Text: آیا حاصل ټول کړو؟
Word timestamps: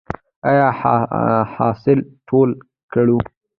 آیا 0.49 0.67
حاصل 1.53 1.97
ټول 2.27 2.49
کړو؟ 2.91 3.17